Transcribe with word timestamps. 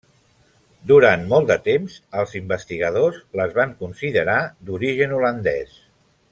Durant 0.91 1.25
molt 1.33 1.51
de 1.51 1.57
temps, 1.67 1.97
els 2.23 2.33
investigadors 2.41 3.21
les 3.41 3.55
van 3.61 3.77
considerar 3.85 4.39
d'origen 4.71 5.17
holandès. 5.21 5.81